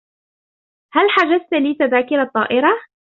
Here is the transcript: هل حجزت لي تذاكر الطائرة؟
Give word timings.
هل 0.93 1.09
حجزت 1.09 1.53
لي 1.53 1.73
تذاكر 1.75 2.21
الطائرة؟ 2.21 2.69